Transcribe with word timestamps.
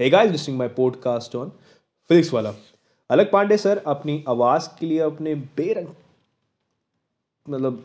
Hey 0.00 0.10
guys 0.10 0.30
listening 0.30 0.58
my 0.58 0.68
podcast 0.68 1.36
on 1.36 1.48
physics 2.08 2.32
वाला 2.34 2.52
Alakh 3.10 3.30
Pandey 3.30 3.56
sir 3.56 3.78
अपनी 3.78 4.24
आवाज़ 4.28 4.68
के 4.80 4.86
लिए, 4.86 4.98
अपने 4.98 5.34
बेरंग 5.34 5.86
मतलब 7.50 7.84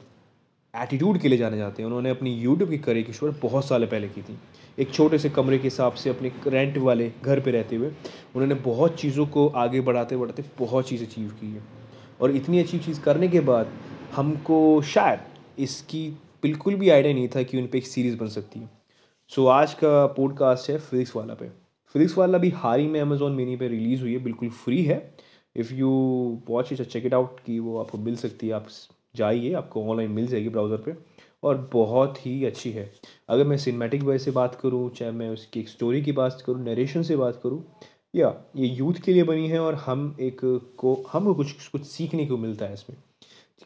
एटीट्यूड 0.76 1.18
के 1.18 1.28
लिए 1.28 1.38
जाने 1.38 1.58
जाते 1.58 1.82
हैं। 1.82 1.88
उन्होंने 1.88 2.10
अपनी 2.10 2.34
यूट्यूब 2.34 2.70
की 2.70 2.78
करियर 2.78 3.06
की 3.06 3.14
शुरुआत 3.14 3.40
बहुत 3.42 3.66
साल 3.66 3.86
पहले 3.86 4.08
की 4.08 4.22
थी। 4.22 4.38
एक 4.80 4.92
छोटे 4.92 5.20
से 5.20 5.30
कमरे 5.30 5.58
के 5.58 5.64
हिसाब 5.64 5.94
से 5.94 6.10
अपने 6.10 6.32
रेंट 6.48 6.78
वाले 6.78 7.12
घर 7.24 7.40
पे 7.40 7.52
रहते 7.52 7.76
हुए 7.76 7.88
उन्होंने 8.36 8.56
बहुत 8.56 8.96
चीज़ों 8.96 9.28
को 9.28 9.48
आगे 9.48 9.82
बढ़ाते 9.82 10.18
बढ़ाते 10.18 10.44
बहुत 10.60 10.88
चीज़ 10.88 11.04
अचीव 11.04 11.30
की 11.30 11.52
है। 11.52 11.64
और 12.22 12.32
इतनी 12.32 12.60
अच्छी 12.60 12.80
चीज़ 12.80 13.02
करने 13.02 13.28
के 13.28 13.40
बाद 13.40 13.72
हमको 14.16 14.82
शायद 14.82 15.20
इसकी 15.60 16.10
बिल्कुल 16.44 16.76
भी 16.76 16.90
आइडिया 16.90 17.14
नहीं 17.14 17.28
था 17.28 17.44
कि 17.44 17.62
उन 17.62 17.68
पर 17.68 17.78
एक 17.78 17.88
सीरीज़ 17.88 18.18
बन 18.18 18.28
सकती 18.28 18.60
है। 18.60 18.70
सो 19.28 19.48
आज 19.48 19.74
का 19.74 20.06
पॉडकास्ट 20.08 20.70
है 20.70 20.80
फिजिक्स 20.80 21.16
वाला 21.16 21.34
पे। 21.34 21.61
फिजिक्स 21.96 22.18
वाला 22.18 22.38
भी 22.38 22.50
हाल 22.52 22.80
ही 22.80 22.88
में 22.88 23.00
अमेजोन 23.02 23.32
मिनी 23.32 23.56
पे 23.56 23.68
रिलीज़ 23.68 24.02
हुई 24.02 24.14
है, 24.14 24.20
बिल्कुल 24.24 24.50
फ्री 24.50 24.84
है। 24.84 25.16
If 25.56 25.74
you 25.74 25.90
watch 26.50 26.72
it 26.74 26.82
check 26.82 27.06
it 27.06 27.14
out 27.14 27.40
कि 27.46 27.60
वो 27.60 27.78
आपको 27.80 27.98
मिल 27.98 28.16
सकती 28.16 28.48
है, 28.48 28.54
आप 28.54 28.68
जाइए, 29.16 29.54
आपको 29.54 29.84
ऑनलाइन 29.86 30.12
मिल 30.12 30.28
जाएगी 30.28 30.50
ब्राउज़र 30.50 30.78
पे 30.78 30.96
और 31.44 31.70
बहुत 31.74 32.26
ही 32.26 32.44
अच्छी 32.46 32.72
है। 32.72 32.92
अगर 33.30 33.44
मैं 33.44 33.58
सिनेमेटिक 33.58 34.04
वे 34.04 34.18
से 34.20 34.32
बात 34.32 34.56
करूँ, 34.56 34.90
चाहे 34.90 35.12
मैं 35.12 35.30
उसकी 35.30 35.60
एक 35.60 35.70
स्टोरी 35.70 36.02
की 36.02 36.12
बात 36.12 36.44
करूँ 36.46 36.64
नरेशन 36.64 37.04
से 37.04 37.16
बात 37.16 37.40
करूँ, 37.44 37.64
या 38.16 38.34
ये 38.56 38.68
यूथ 38.68 39.02
के 39.06 39.14
लिए 39.14 39.24
बनी 39.24 39.48
है 39.48 39.60
और 39.60 39.76
हम 39.76 40.16
एक 40.20 40.40
को 40.78 40.94
हम 41.12 41.34
कुछ 41.34 41.68
कुछ 41.68 41.86
सीखने 41.86 42.26
को 42.26 42.38
मिलता 42.38 42.66
है 42.66 42.74
इसमें। 42.74 42.98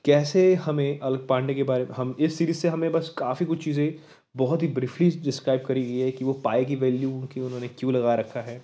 कैसे 0.06 0.54
हमें 0.56 1.00
अलग 1.00 1.28
पांडे 1.28 1.54
के 1.54 1.64
बारे 1.64 1.84
में, 1.86 1.92
हम, 1.92 2.16
इस 2.20 2.38
सीरीज़ 2.38 2.58
से 2.58 2.68
हमें 2.68 2.92
बस 2.92 3.14
काफ़ी 3.18 3.46
कुछ 3.46 3.64
चीज़ें 3.64 3.96
बहुत 4.36 4.64
ही 4.64 4.68
ब्रीफली 4.68 5.10
डिस्क्राइब 5.24 5.64
करी 5.66 5.84
गई 5.84 6.00
है 6.00 6.12
कि 6.12 6.26
वो 6.26 6.34
पाए 6.34 6.66
की 6.66 6.76
वैल्यू 6.76 7.10
उनकी 7.12 7.42
उन्होंने 7.42 7.68
क्यों 7.68 7.94
लगा 7.94 8.16
रखा 8.16 8.42
है 8.42 8.62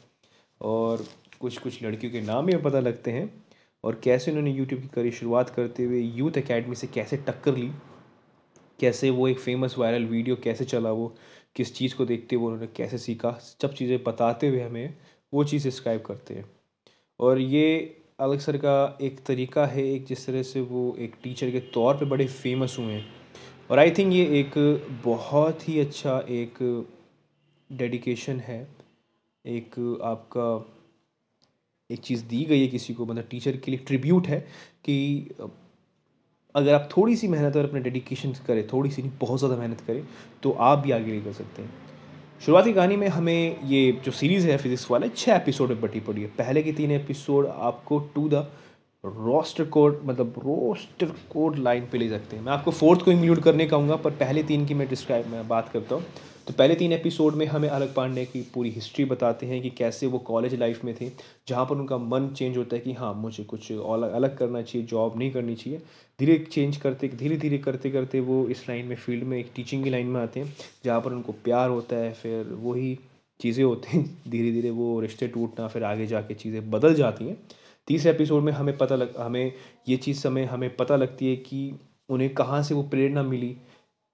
और 0.62 1.06
कुछ 1.40 1.58
कुछ 1.58 1.82
लड़कियों 1.84 2.12
के 2.14 2.22
नाम 2.22 2.46
भी 2.46 2.58
पता 2.58 2.80
लगते 2.80 3.12
हैं 3.12 3.32
और 3.84 4.00
कैसे 4.04 4.32
उन्होंने 4.32 4.52
यूट्यूब 4.52 4.82
की 4.82 4.88
करी 4.88 5.12
शुरुआत 5.12 5.50
करते 5.50 5.84
हुए 5.84 6.00
यूथ 6.00 6.38
एकेडमी 6.38 6.76
से 6.76 6.88
कैसे 6.88 7.18
टक्कर 7.18 7.56
ली, 7.58 7.72
कैसे 8.80 9.10
वो 9.10 9.28
एक 9.28 9.40
फ़ेमस 9.40 9.76
वायरल 9.78 10.06
वीडियो 10.06 10.36
कैसे 10.44 10.66
चला 10.66 10.92
वो, 10.92 11.16
किस 11.56 11.76
चीज़ 11.76 11.96
को 11.96 12.06
देखते 12.06 12.36
हुए 12.36 12.46
उन्होंने 12.46 12.68
कैसे 12.76 12.98
सीखा, 12.98 13.32
सब 13.62 13.74
चीज़ें 13.74 14.04
बताते 14.04 14.48
हुए 14.48 14.62
हमें 14.62 14.94
वो 15.34 15.44
चीज़ 15.44 15.64
डिस्क्राइब 15.64 16.02
करते 16.02 16.34
हैं। 16.34 16.46
और 17.20 17.40
ये 17.40 17.98
अलग 18.22 18.40
सर 18.40 18.58
का 18.58 18.98
एक 19.02 19.20
तरीका 19.26 19.66
है, 19.66 19.84
एक 19.84 20.06
जिस 20.06 20.26
तरह 20.26 20.44
से 20.44 20.62
वो 20.62 20.96
एक 21.00 21.16
टीचर 21.24 21.52
के 21.52 21.60
तौर 21.74 21.96
पे 21.98 22.06
बड़े 22.06 22.26
फ़ेमस 22.28 22.76
हुए 22.80 22.94
हैं। 22.94 23.06
और 23.72 23.80
आई 23.80 23.92
थिंक 23.92 24.14
ये 24.14 24.26
एक 24.40 24.54
बहुत 25.06 25.68
ही 25.70 25.80
अच्छा 25.80 26.20
एक 26.30 26.58
डेडिकेशन 27.70 28.40
है। 28.40 28.60
एक 29.46 29.76
आपका 30.04 30.48
एक 31.90 32.00
चीज़ 32.00 32.24
दी 32.26 32.44
गई 32.46 32.62
है 32.62 32.68
किसी 32.68 32.94
को 32.94 33.06
मतलब 33.06 33.28
टीचर 33.32 33.58
के 33.58 33.72
लिए 33.72 33.80
ट्रिब्यूट 33.88 34.28
है 34.28 34.40
कि 34.86 34.98
अगर 36.56 36.74
आप 36.74 36.90
थोड़ी 36.98 37.16
सी 37.16 37.28
मेहनत 37.28 37.56
और 37.58 37.66
अपने 37.66 37.80
डेडिकेशन 37.80 38.34
करें, 38.48 38.68
थोड़ी 38.68 38.92
सी 38.92 39.02
नहीं, 39.02 39.12
बहुत 39.22 39.40
ज़्यादा 39.40 39.58
मेहनत 39.58 39.82
करें 39.82 40.06
तो 40.44 40.52
आप 40.52 40.80
भी 40.80 40.92
आगे 40.92 41.12
निकल 41.12 41.34
सकते 41.34 41.62
हैं। 41.62 41.91
शुरुआती 42.46 42.74
कहानी 42.74 42.96
में 42.96 43.08
हमें 43.08 43.62
ये 43.64 43.92
जो 44.06 44.12
सीरीज़ 44.12 44.48
है 44.48 44.58
फिजिक्स 44.58 44.92
वाले 44.92 45.10
छः 45.10 45.36
एपिसोड 45.36 45.70
में 45.70 45.82
बटी 45.82 46.00
पड़ी 46.00 46.22
है। 46.22 46.28
पहले 46.28 46.64
के 46.64 46.72
तीन 46.72 46.92
एपिसोड 46.92 47.48
आपको 47.48 48.00
टू 48.16 48.30
द 48.30 48.34
रोस्टर 49.04 49.64
कोड 49.66 50.02
मतलब 50.06 50.34
रोस्टर 50.38 51.12
कोड 51.30 51.58
लाइन 51.58 51.86
पे 51.92 51.98
ले 51.98 52.10
सकते 52.10 52.36
हैं। 52.36 52.44
मैं 52.44 52.52
आपको 52.52 52.72
फोर्थ 52.72 53.02
को 53.02 53.12
इंक्लूड 53.12 53.40
करने 53.40 53.66
कहूँगा 53.66 53.96
पर 53.96 54.12
पहले 54.12 54.44
तीन 54.44 54.66
की 54.66 54.74
मैं 54.74 54.88
डिस्क्राइब 54.90 55.28
मैं 55.28 55.48
बात 55.48 55.70
करता 55.70 55.96
हूँ। 55.96 56.04
तो 56.48 56.54
पहले 56.54 56.76
तीन 56.76 56.92
एपिसोड 56.94 57.36
में 57.36 57.46
हमें 57.46 57.68
अलग 57.70 57.94
पांडे 57.94 58.26
की 58.26 58.42
पूरी 58.54 58.70
हिस्ट्री 58.70 59.06
बताते 59.06 59.46
हैं 59.46 59.62
कि 59.62 59.70
कैसे 59.70 60.08
वो 60.08 60.20
कॉलेज 60.20 60.54
लाइफ 60.60 60.84
में 60.86 60.94
थे, 61.02 61.10
जहाँ 61.48 61.66
पर 61.66 61.76
उनका 61.76 61.98
मन 61.98 62.28
चेंज 62.38 62.58
होता 62.58 62.76
है 62.76 62.82
कि 62.82 62.94
हाँ 62.94 63.14
मुझे 63.14 63.44
कुछ 63.44 63.72
अलग 63.72 64.12
अलग 64.12 64.38
करना 64.38 64.62
चाहिए 64.62 64.88
जॉब 64.88 65.18
नहीं 65.20 65.32
करनी 65.32 65.56
चाहिए। 65.56 65.80
धीरे 66.20 66.38
चेंज 66.52 66.78
करते, 66.78 67.08
धीरे 67.10 67.38
धीरे 67.38 67.58
करते 67.58 67.92
करते 67.92 68.20
वो 68.20 68.48
इस 68.48 68.68
लाइन 68.70 68.86
में 68.86 68.96
फ़ील्ड 68.96 69.24
में, 69.24 69.38
एक 69.38 69.52
टीचिंग 69.56 69.84
की 69.84 69.90
लाइन 69.90 70.08
में 70.08 70.22
आते 70.22 70.40
हैं, 70.40 70.54
जहाँ 70.86 71.00
पर 71.02 71.12
उनको 71.12 71.32
प्यार 71.44 71.70
होता 71.70 71.96
है, 71.96 72.12
फिर 72.14 72.54
वही 72.54 72.98
चीज़ें 73.40 73.64
होती 73.64 73.98
हैं। 73.98 74.06
धीरे 74.30 74.52
धीरे 74.52 74.70
वो 74.72 75.00
रिश्ते 75.00 75.28
टूटना, 75.28 75.68
फिर 75.68 75.84
आगे 75.84 76.08
जाके 76.08 76.34
चीज़ें 76.34 76.70
बदल 76.72 76.94
जाती 76.94 77.28
हैं। 77.28 77.38
तीसरे 77.88 78.12
एपिसोड 78.12 78.44
में 78.44 78.52
हमें 78.54 78.78
पता 78.78 78.96
लग, 78.96 79.16
हमें 79.18 79.54
ये 79.90 79.98
चीज़ 79.98 80.20
समय, 80.20 80.44
हमें 80.46 80.76
पता 80.76 80.96
लगती 80.96 81.30
है 81.30 81.36
कि 81.38 81.80
उन्हें 82.10 82.34
कहाँ 82.34 82.62
से 82.64 82.76
वो 82.76 82.84
प्रेरणा 82.84 83.24
मिली। 83.24 83.56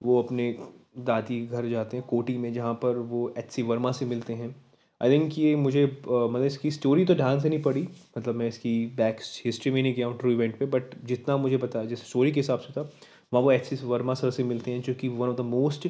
वो 0.02 0.22
अपने 0.22 0.54
दादी 0.98 1.40
घर 1.46 1.68
जाते 1.68 1.96
हैं, 1.96 2.06
कोटी 2.06 2.36
में, 2.38 2.52
जहाँ 2.52 2.74
पर 2.74 2.96
वो 2.98 3.32
एच 3.38 3.50
सी 3.52 3.62
वर्मा 3.62 3.92
से 3.92 4.06
मिलते 4.06 4.32
हैं। 4.32 4.54
आई 5.00 5.10
थिंक 5.10 5.38
ये 5.38 5.54
मुझे 5.56 5.84
मतलब 5.84 6.44
इसकी 6.44 6.70
स्टोरी 6.70 7.04
तो 7.04 7.14
ध्यान 7.14 7.40
से 7.40 7.48
नहीं 7.48 7.62
पड़ी। 7.62 7.82
मतलब 8.18 8.34
मैं 8.34 8.48
इसकी 8.48 8.74
बैक 8.96 9.20
हिस्ट्री 9.44 9.72
में 9.72 9.82
नहीं 9.82 9.94
गया 9.94 10.06
हूँ 10.06 10.18
ट्रू 10.18 10.30
इवेंट 10.32 10.58
पे 10.58 10.66
बट 10.66 10.94
जितना 11.04 11.36
मुझे 11.36 11.56
पता, 11.56 11.84
जैसे 11.84 12.06
स्टोरी 12.06 12.32
के 12.32 12.40
हिसाब 12.40 12.58
से 12.60 12.72
था, 12.72 12.90
वहाँ 13.32 13.42
वो 13.44 13.52
एच 13.52 13.64
सी 13.64 13.76
वर्मा 13.84 14.14
सर 14.14 14.30
से 14.30 14.44
मिलते 14.44 14.70
हैं, 14.70 14.82
जो 14.82 14.94
कि 14.94 15.08
one 15.08 15.28
of 15.28 15.36
the 15.36 15.40
most 15.46 15.88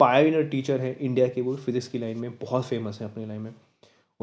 pioneer 0.00 0.48
teacher 0.48 0.80
है 0.80 0.96
इंडिया 1.00 1.28
के 1.28 1.40
वो 1.40 1.56
फिजिक्स 1.56 1.88
की 1.88 1.98
लाइन 1.98 2.18
में, 2.18 2.30
बहुत 2.32 2.64
फ़ेमस 2.64 3.00
है 3.00 3.08
अपनी 3.08 3.26
लाइन 3.26 3.40
में। 3.40 3.54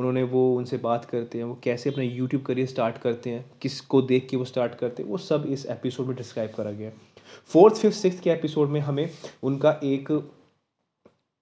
उन्होंने 0.01 0.23
वो 0.23 0.43
उनसे 0.57 0.77
बात 0.77 1.05
करते 1.05 1.37
हैं, 1.37 1.45
वो 1.45 1.59
कैसे 1.63 1.89
अपना 1.89 2.03
यूट्यूब 2.03 2.43
करियर 2.43 2.67
स्टार्ट 2.67 2.97
करते 2.97 3.29
हैं, 3.29 3.45
किसको 3.61 4.01
देख 4.01 4.27
के 4.29 4.37
वो 4.37 4.45
स्टार्ट 4.45 4.75
करते 4.75 5.03
हैं, 5.03 5.09
वो 5.09 5.17
सब 5.17 5.45
इस 5.49 5.65
एपिसोड 5.65 6.07
में 6.07 6.15
डिस्क्राइब 6.15 6.51
करा 6.51 6.71
गया 6.71 6.91
फोर्थ 7.49 7.75
फिफ्थ 7.75 7.97
सिक्स 7.97 8.19
के 8.19 8.29
एपिसोड 8.29 8.69
में 8.69 8.79
हमें 8.79 9.09
उनका 9.43 9.79
एक 9.83 10.11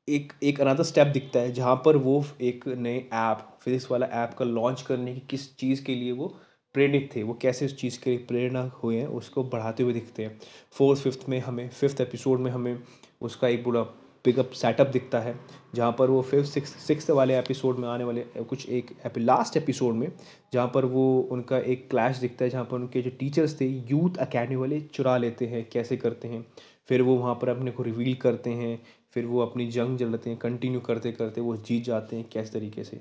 एक 0.08 0.34
एक 0.44 0.60
अनदर 0.62 0.84
स्टेप 0.84 1.08
दिखता 1.08 1.40
है, 1.40 1.52
जहाँ 1.52 1.76
पर 1.86 1.98
वो 1.98 2.24
एक 2.42 2.68
नए 2.68 2.98
ऐप 3.14 3.48
फिजिक्स 3.62 3.90
वाला 3.92 4.06
ऐप 4.06 4.34
का 4.34 4.46
लॉन्च 4.46 4.82
करने 4.82 5.14
की 5.14 5.22
किस 5.30 5.56
चीज़ 5.58 5.84
के 5.86 5.96
लिए 5.96 6.12
वो 6.12 6.28
प्रेरित 6.76 7.10
थे, 7.16 7.24
वो 7.24 7.34
कैसे 7.34 7.66
उस 7.66 7.76
चीज़ 7.78 8.00
के 8.02 8.10
लिए 8.10 8.20
प्रेरणा 8.20 8.62
हुए 8.84 8.98
हैं, 8.98 9.08
उसको 9.08 9.44
बढ़ाते 9.44 9.84
हुए 9.84 9.94
दिखते 9.94 10.24
हैं। 10.24 10.40
फोर्थ 10.72 11.02
फिफ्थ 11.02 11.26
में 11.30 11.40
हमें 11.40 11.68
फिफ्थ 11.70 12.02
एपिसोड 12.02 12.40
में 12.40 12.52
हमें 12.52 12.80
उसका 13.22 13.48
एक 13.48 13.64
पूरा 13.64 13.82
पिकअप 14.26 14.52
सेटअप 14.52 14.88
दिखता 14.88 15.20
है, 15.20 15.36
जहाँ 15.76 15.92
पर 16.00 16.10
वो 16.10 16.22
फिफ्थ 16.22 16.50
सिक्स 16.50 16.70
सिक्स 16.86 17.10
वाले 17.10 17.38
एपिसोड 17.40 17.78
में 17.80 17.88
आने 17.90 18.04
वाले 18.04 18.26
कुछ 18.40 18.68
एक 18.70 18.92
लास्ट 19.18 19.58
एपिसोड 19.58 19.96
में, 19.96 20.12
जहाँ 20.54 20.68
पर 20.74 20.86
वो 20.86 21.06
उनका 21.32 21.58
एक 21.58 21.90
क्लैश 21.90 22.18
दिखता 22.18 22.46
है, 22.46 22.50
जहाँ 22.52 22.66
पर 22.66 22.76
उनके 22.76 23.02
जो 23.02 23.10
टीचर्स 23.20 23.60
थे 23.62 23.66
यूथ 23.66 24.18
अकेडमी 24.20 24.56
वाले 24.56 24.82
चुरा 24.84 25.18
लेते 25.18 25.46
हैं, 25.46 25.68
कैसे 25.74 25.98
करते 25.98 26.28
हैं। 26.28 26.46
फिर 26.90 27.02
वो 27.02 27.16
वहाँ 27.16 27.36
पर 27.36 27.50
अपने 27.50 27.72
को 27.72 27.84
रिवील 27.84 28.14
करते 28.16 28.50
हैं, 28.52 28.80
फिर 29.14 29.26
वो 29.26 29.40
अपनी 29.42 29.68
जंग 29.68 29.98
जलते 29.98 30.30
हैं 30.30 30.40
कंटिन्यू 30.40 30.80
करते 30.82 31.12
करते 31.12 31.42
वो 31.42 31.56
जीत 31.58 31.84
जाते 31.84 32.16
हैं, 32.16 32.26
कैसे 32.34 32.54
तरीके 32.54 32.84
से। 32.84 33.00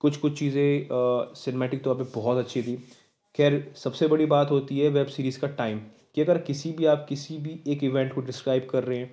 कुछ 0.00 0.16
कुछ 0.16 0.38
चीज़ें 0.38 0.88
सिनेमेटिक 1.36 1.82
तौर 1.84 1.94
पे 1.94 2.04
बहुत 2.14 2.38
अच्छी 2.38 2.62
थी। 2.62 2.76
खैर, 3.34 3.72
सबसे 3.76 4.06
बड़ी 4.08 4.26
बात 4.26 4.50
होती 4.50 4.78
है 4.78 4.88
वेब 4.88 5.06
सीरीज़ 5.06 5.38
का 5.40 5.48
टाइम 5.48 5.80
कि 6.14 6.20
अगर 6.20 6.38
किसी 6.40 6.72
भी 6.72 6.86
आप 6.86 7.06
किसी 7.08 7.36
भी 7.38 7.60
एक 7.66 7.84
इवेंट 7.84 8.12
को 8.14 8.20
डिस्क्राइब 8.20 8.66
कर 8.70 8.84
रहे 8.84 8.98
हैं 8.98 9.10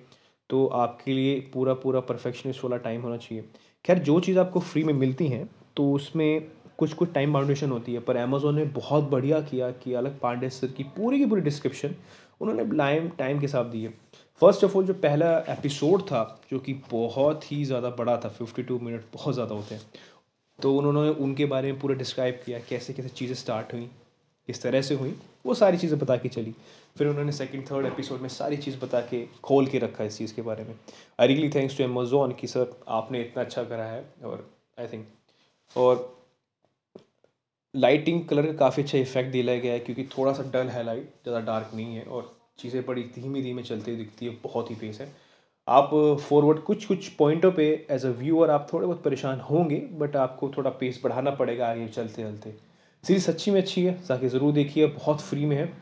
तो 0.50 0.66
आपके 0.66 1.12
लिए 1.12 1.40
पूरा 1.54 1.74
पूरा 1.76 2.00
परफेक्शनिस्ट 2.02 2.64
वाला 2.64 2.76
टाइम 2.78 3.02
होना 3.02 3.16
चाहिए। 3.16 3.44
खैर, 3.84 3.98
जो 3.98 4.20
चीज़ 4.20 4.38
आपको 4.38 4.60
फ्री 4.60 4.84
में 4.84 4.94
मिलती 4.94 5.26
हैं 5.28 5.48
तो 5.76 5.90
उसमें 5.92 6.48
कुछ 6.78 6.92
कुछ 6.94 7.12
टाइम 7.12 7.32
बाउंडेशन 7.32 7.70
होती 7.70 7.94
है। 7.94 8.00
पर 8.00 8.16
अमेज़ोन 8.16 8.56
ने 8.56 8.64
बहुत 8.74 9.04
बढ़िया 9.10 9.40
किया 9.42 9.70
कि 9.72 9.92
अलग 9.94 10.18
पांडे 10.20 10.50
सर 10.50 10.66
की 10.68 10.84
पूरी 10.96 11.18
की 11.18 11.26
पूरी 11.26 11.42
डिस्क्रिप्शन 11.42 11.94
उन्होंने 12.40 12.64
लाइम 12.76 13.08
टाइम 13.18 13.40
के 13.40 13.48
साथ 13.48 13.64
दी 13.64 13.82
है। 13.82 13.92
फ़र्स्ट 14.42 14.64
ऑफ़ 14.64 14.76
ऑल 14.78 14.84
जो 14.86 14.94
पहला 14.96 15.36
एपिसोड 15.50 16.02
था, 16.02 16.40
जो 16.50 16.58
कि 16.58 16.74
बहुत 16.90 17.50
ही 17.52 17.64
ज़्यादा 17.64 17.90
बड़ा 17.90 18.16
था 18.16 18.28
फिफ्टी 18.28 18.62
टू 18.62 18.78
मिनट 18.78 19.04
बहुत 19.14 19.34
ज़्यादा 19.34 19.54
होते 19.54 19.74
हैं। 19.74 19.82
तो 20.58 20.74
उन्होंने 20.76 21.10
उनके 21.24 21.44
बारे 21.46 21.72
में 21.72 21.80
पूरा 21.80 21.94
डिस्क्राइब 21.96 22.40
किया 22.46 22.58
कैसे 22.68 22.92
कैसे 22.92 23.08
चीज़ें 23.10 23.34
स्टार्ट 23.34 23.72
हुई। 23.74 23.88
किस 24.48 24.62
तरह 24.62 24.82
से 24.82 24.94
हुई, 24.94 25.14
वो 25.46 25.54
सारी 25.54 25.78
चीज़ें 25.78 25.98
बता 25.98 26.16
के 26.16 26.28
चली। 26.28 26.54
फिर 26.96 27.06
उन्होंने 27.08 27.32
सेकंड 27.32 27.70
थर्ड 27.70 27.86
एपिसोड 27.86 28.20
में 28.20 28.28
सारी 28.28 28.56
चीज़ 28.56 28.78
बता 28.80 29.00
के 29.00 29.24
खोल 29.44 29.66
के 29.66 29.78
रखा 29.78 30.04
इस 30.04 30.18
चीज़ 30.18 30.34
के 30.34 30.42
बारे 30.42 30.64
में। 30.64 30.74
I 31.20 31.26
really 31.26 31.48
thanks 31.50 31.76
to 31.78 31.84
Amazon 31.84 32.32
कि 32.32 32.46
सर 32.46 32.70
आपने 32.90 33.20
इतना 33.20 33.42
अच्छा 33.42 33.64
करा 33.64 33.84
है 33.84 34.04
और 34.24 34.48
आई 34.78 34.86
थिंक 34.86 35.06
और 35.76 36.16
लाइटिंग 37.74 38.24
कलर 38.24 38.46
का 38.46 38.52
काफ़ी 38.58 38.82
अच्छा 38.82 38.98
इफ़ेक्ट 38.98 39.32
दिया 39.32 39.56
गया 39.56 39.72
है 39.72 39.80
क्योंकि 39.80 40.04
थोड़ा 40.18 40.32
सा 40.32 40.50
डल 40.52 40.68
है 40.68 40.84
लाइट 40.84 41.12
ज़्यादा 41.24 41.40
डार्क 41.46 41.74
नहीं 41.74 41.96
है 41.96 42.04
और 42.04 42.30
चीज़ें 42.58 42.84
बड़ी 42.86 43.02
धीमी 43.14 43.42
धीमे 43.42 43.62
चलती 43.62 43.96
दिखती 43.96 44.26
है, 44.26 44.36
बहुत 44.44 44.70
ही 44.70 44.74
पेस 44.74 45.00
है। 45.00 45.12
आप 45.68 45.90
फॉरवर्ड 46.28 46.58
कुछ 46.60 46.86
कुछ 46.86 47.08
पॉइंटों 47.08 47.50
पे 47.52 47.64
एज 47.90 48.06
अ 48.06 48.10
व्यूअर 48.18 48.50
आप 48.50 48.66
थोड़े 48.72 48.86
बहुत 48.86 49.02
परेशान 49.02 49.40
होंगे 49.40 49.76
बट 49.92 50.16
आपको 50.16 50.48
थोड़ा 50.56 50.70
पेस 50.70 51.00
बढ़ाना 51.04 51.30
पड़ेगा 51.30 51.68
आगे 51.70 51.86
चलते 51.88 52.22
चलते 52.22 52.54
सीरीज़ 53.04 53.24
सच्ची 53.24 53.50
में 53.50 53.60
अच्छी 53.60 53.84
है 53.84 53.92
ताकि 54.08 54.28
ज़रूर 54.28 54.52
देखिए, 54.52 54.86
बहुत 54.86 55.20
फ्री 55.20 55.44
में 55.44 55.56
है। 55.56 55.72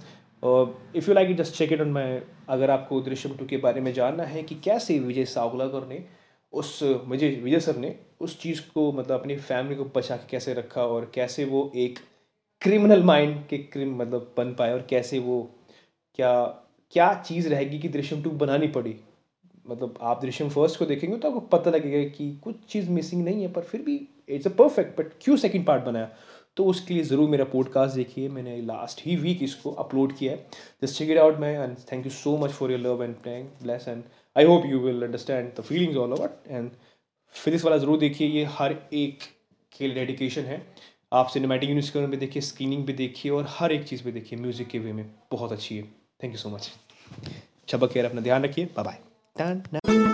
और 0.42 0.76
if 0.96 1.08
you 1.08 1.14
like 1.14 1.30
it 1.30 1.36
just 1.36 1.54
check 1.54 1.72
it 1.72 1.80
on 1.80 1.90
my 1.92 2.18
अगर 2.48 2.70
आपको 2.70 3.00
दृश्यम 3.00 3.36
टू 3.36 3.46
के 3.46 3.56
बारे 3.58 3.80
में 3.80 3.92
जानना 3.92 4.24
है 4.24 4.42
कि 4.42 4.54
कैसे 4.64 4.98
विजय 4.98 5.24
सावलाकर 5.26 5.86
ने 5.88 6.02
उस, 6.52 6.82
विजय 6.82 7.30
विजय 7.42 7.60
सर 7.60 7.76
ने 7.76 7.94
उस 8.20 8.38
चीज़ 8.40 8.60
को 8.74 8.90
मतलब 8.92 9.20
अपनी 9.20 9.36
फैमिली 9.38 9.76
को 9.76 9.84
बचा 9.96 10.16
के 10.16 10.26
कैसे 10.30 10.54
रखा 10.54 10.84
और 10.84 11.10
कैसे 11.14 11.44
वो 11.44 11.70
एक 11.76 11.98
क्रिमिनल 12.62 13.02
माइंड 13.02 13.36
के 13.48 13.58
क्रिम 13.72 13.96
मतलब 13.96 14.32
बन 14.36 14.54
पाए 14.54 14.72
और 14.72 14.86
कैसे 14.90 15.18
वो 15.18 15.42
क्या 16.18 16.32
क्या 16.92 17.12
चीज़ 17.26 17.48
रहेगी 17.48 17.78
कि 17.78 17.88
दृश्यम 17.88 18.22
टू 18.22 18.30
बनानी 18.40 18.68
पड़ी। 18.68 18.94
मतलब 19.66 19.98
आप 20.02 20.20
दृश्यम 20.22 20.48
फ़र्स्ट 20.48 20.78
को 20.78 20.86
देखेंगे 20.86 21.16
तो 21.16 21.28
आपको 21.28 21.40
पता 21.52 21.70
लगेगा 21.70 22.08
कि 22.10 22.30
कुछ 22.44 22.56
चीज़ 22.68 22.90
मिसिंग 22.90 23.24
नहीं 23.24 23.42
है, 23.42 23.52
पर 23.52 23.62
फिर 23.62 23.82
भी 23.82 24.00
इट्स 24.28 24.46
अ 24.46 24.50
परफेक्ट 24.58 24.98
बट 24.98 25.12
क्यों 25.22 25.36
सेकंड 25.36 25.66
पार्ट 25.66 25.84
बनाया? 25.84 26.10
तो 26.56 26.64
उसके 26.64 26.94
लिए 26.94 27.02
ज़रूर 27.04 27.28
मेरा 27.28 27.44
पॉडकास्ट 27.44 27.96
देखिए। 27.96 28.28
मैंने 28.28 28.60
लास्ट 28.62 29.00
ही 29.06 29.16
वीक 29.16 29.42
इसको 29.42 29.70
अपलोड 29.84 30.16
किया 30.18 30.32
है। 30.32 30.46
जस्ट 30.82 30.98
चेक 30.98 31.10
इट 31.10 31.18
आउट 31.18 31.38
मैं 31.40 31.52
and 31.54 31.76
thank 31.92 32.04
you 32.06 32.10
so 32.12 32.36
much 32.38 32.50
for 32.50 32.70
your 32.70 32.80
love 32.80 33.04
and 33.04 33.14
thank 33.26 33.50
bless 33.62 33.88
and 33.88 34.02
I 34.36 34.44
hope 34.44 34.66
you 34.66 34.78
will 34.80 35.02
understand 35.04 35.50
the 35.58 35.62
feelings 35.62 35.96
all 35.96 36.12
about 36.12 36.48
and 36.48 36.70
physics 37.34 37.64
वाला 37.64 37.76
ज़रूर 37.78 37.98
देखिए, 37.98 38.28
ये 38.28 38.44
हर 38.50 38.76
एक 38.94 39.22
के 39.72 39.86
लिए 39.86 39.94
डेडिकेशन 39.94 40.42
है। 40.44 40.64
आप 41.12 41.28
सिनेमेटिक 41.28 41.68
यूनिवर्स 41.70 42.10
पे 42.10 42.16
देखिए 42.16 42.42
स्क्रीनिंग 42.42 42.86
पे 42.86 42.92
देखिए, 42.92 43.32
और 43.32 43.46
हर 43.48 43.72
एक 43.72 43.84
चीज़ 43.84 44.04
पे 44.04 44.12
देखिए। 44.12 44.38
म्यूज़िक 44.38 44.68
के 44.68 44.78
वे 44.78 44.92
में 44.92 45.04
बहुत 45.32 45.52
अच्छी 45.52 45.76
है। 45.76 45.82
थैंक 46.22 46.32
यू 46.32 46.38
सो 46.38 46.50
मच 46.50 46.70
छबक 47.68 47.92
केयर 47.92 48.06
अपना 48.06 48.20
ध्यान 48.20 48.44
रखिए। 48.44 48.68
Bye 48.76 48.98
bye 49.36 50.05